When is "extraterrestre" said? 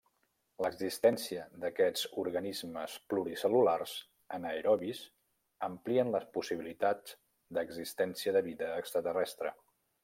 8.83-9.59